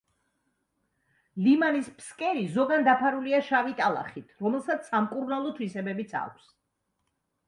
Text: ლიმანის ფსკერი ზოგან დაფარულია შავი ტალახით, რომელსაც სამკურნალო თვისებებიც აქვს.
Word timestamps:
ლიმანის 1.47 1.89
ფსკერი 1.99 2.45
ზოგან 2.55 2.87
დაფარულია 2.87 3.41
შავი 3.49 3.75
ტალახით, 3.81 4.31
რომელსაც 4.47 4.89
სამკურნალო 4.93 5.53
თვისებებიც 5.61 6.17
აქვს. 6.21 6.49